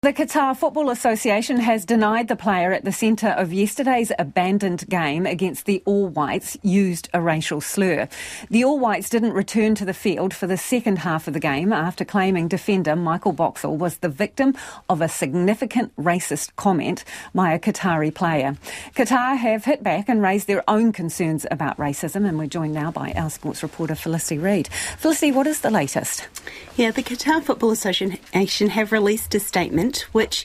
[0.00, 5.26] The Qatar Football Association has denied the player at the centre of yesterday's abandoned game
[5.26, 8.06] against the All Whites used a racial slur.
[8.48, 11.72] The All Whites didn't return to the field for the second half of the game
[11.72, 14.54] after claiming defender Michael Boxall was the victim
[14.88, 17.02] of a significant racist comment
[17.34, 18.56] by a Qatari player.
[18.94, 22.92] Qatar have hit back and raised their own concerns about racism, and we're joined now
[22.92, 24.68] by our sports reporter Felicity Reid.
[24.68, 26.28] Felicity, what is the latest?
[26.76, 30.44] Yeah, the Qatar Football Association have released a statement which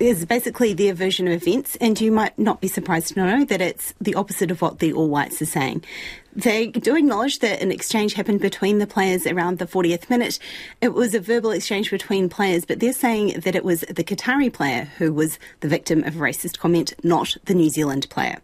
[0.00, 3.60] is basically their version of events, and you might not be surprised to know that
[3.60, 5.84] it's the opposite of what the All Whites are saying.
[6.34, 10.38] They do acknowledge that an exchange happened between the players around the 40th minute.
[10.80, 14.50] It was a verbal exchange between players, but they're saying that it was the Qatari
[14.50, 18.38] player who was the victim of racist comment, not the New Zealand player.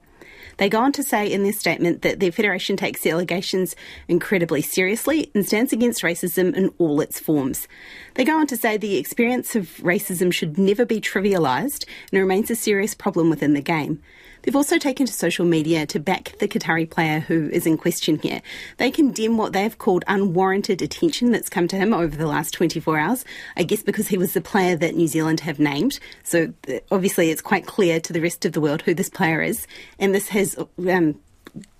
[0.59, 3.77] They go on to say in their statement that the Federation takes the allegations
[4.09, 7.69] incredibly seriously and stands against racism in all its forms.
[8.15, 12.51] They go on to say the experience of racism should never be trivialised and remains
[12.51, 14.03] a serious problem within the game.
[14.43, 18.19] They've also taken to social media to back the Qatari player who is in question
[18.19, 18.43] here.
[18.77, 22.99] They condemn what they've called unwarranted attention that's come to him over the last 24
[22.99, 23.25] hours,
[23.57, 25.99] I guess because he was the player that New Zealand have named.
[26.23, 26.53] So
[26.91, 29.67] obviously it's quite clear to the rest of the world who this player is.
[29.99, 30.57] And this has
[30.89, 31.19] um,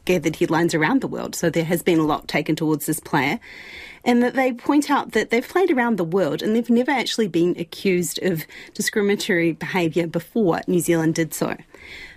[0.07, 1.35] gathered headlines around the world.
[1.35, 3.39] So there has been a lot taken towards this player.
[4.05, 7.29] And that they point out that they've played around the world and they've never actually
[7.29, 11.57] been accused of discriminatory behaviour before New Zealand did so.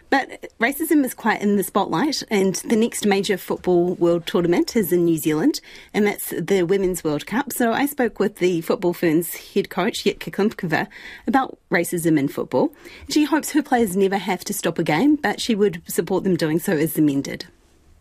[0.09, 4.91] But racism is quite in the spotlight, and the next major football world tournament is
[4.91, 5.61] in New Zealand,
[5.93, 7.53] and that's the Women's World Cup.
[7.53, 10.87] So I spoke with the Football Ferns head coach, Jitka Klimkova,
[11.27, 12.73] about racism in football.
[13.09, 16.35] She hopes her players never have to stop a game, but she would support them
[16.35, 17.45] doing so as did.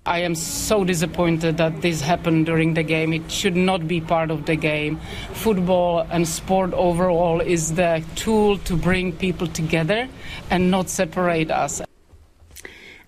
[0.07, 3.13] I am so disappointed that this happened during the game.
[3.13, 4.99] It should not be part of the game.
[5.35, 10.09] Football and sport overall is the tool to bring people together
[10.51, 11.83] and not separate us.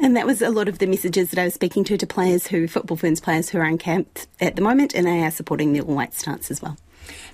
[0.02, 2.46] And that was a lot of the messages that I was speaking to to players
[2.46, 5.82] who, Football Ferns players who are encamped at the moment, and they are supporting the
[5.82, 6.78] All White stance as well.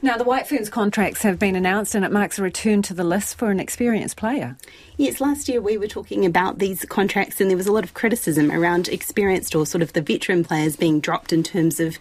[0.02, 3.04] Now, the White Ferns contracts have been announced and it marks a return to the
[3.04, 4.56] list for an experienced player.
[4.96, 7.94] Yes, last year we were talking about these contracts and there was a lot of
[7.94, 11.98] criticism around experienced or sort of the veteran players being dropped in terms of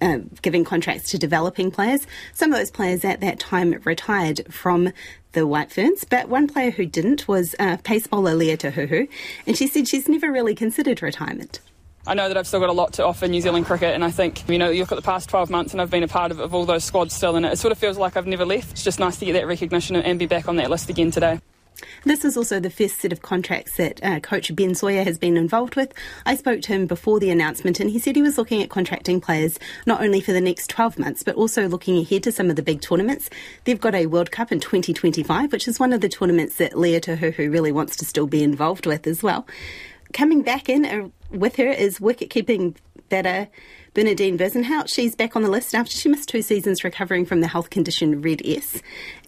[0.00, 2.06] uh, giving contracts to developing players.
[2.32, 4.92] Some of those players at that time retired from
[5.32, 9.08] the White Ferns, but one player who didn't was uh, pace bowler Leah Tahuhu,
[9.46, 11.60] and she said she's never really considered retirement.
[12.06, 14.10] I know that I've still got a lot to offer New Zealand cricket, and I
[14.10, 16.30] think, you know, you look at the past 12 months and I've been a part
[16.32, 18.72] of, of all those squads still, and it sort of feels like I've never left.
[18.72, 21.40] It's just nice to get that recognition and be back on that list again today.
[22.04, 25.36] This is also the first set of contracts that uh, coach Ben Sawyer has been
[25.36, 25.92] involved with.
[26.26, 29.20] I spoke to him before the announcement and he said he was looking at contracting
[29.20, 32.56] players not only for the next 12 months but also looking ahead to some of
[32.56, 33.30] the big tournaments.
[33.64, 37.00] They've got a World Cup in 2025, which is one of the tournaments that Leah
[37.00, 39.46] Tahuhu really wants to still be involved with as well.
[40.12, 42.76] Coming back in uh, with her is wicket keeping
[43.08, 43.48] batter
[43.92, 44.88] Bernadine Bezuidenhout.
[44.88, 48.22] She's back on the list after she missed two seasons recovering from the health condition
[48.22, 48.80] Red S.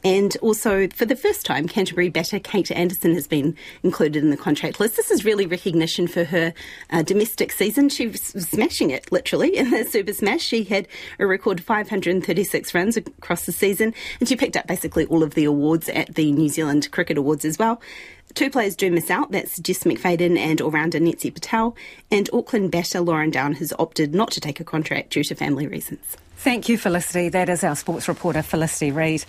[0.04, 4.36] And also, for the first time, Canterbury batter Kate Anderson has been included in the
[4.36, 4.96] contract list.
[4.96, 6.54] This is really recognition for her
[6.90, 7.88] uh, domestic season.
[7.88, 10.42] She was smashing it, literally, in the Super Smash.
[10.42, 10.86] She had
[11.18, 15.44] a record 536 runs across the season, and she picked up basically all of the
[15.44, 17.80] awards at the New Zealand Cricket Awards as well.
[18.34, 19.30] Two players do miss out.
[19.30, 21.76] That's Jess McFadyen and all-rounder Nensi Patel.
[22.10, 26.16] And Auckland batter Lauren Down has opted not to a contract due to family reasons.
[26.36, 27.28] Thank you, Felicity.
[27.28, 29.24] That is our sports reporter, Felicity Reid.